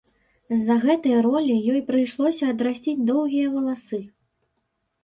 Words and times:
З-за 0.53 0.77
гэтай 0.85 1.13
ролі 1.27 1.59
ёй 1.75 1.79
прыйшлося 1.91 2.43
адрасціць 2.55 2.99
доўгія 3.13 3.47
валасы. 3.59 4.03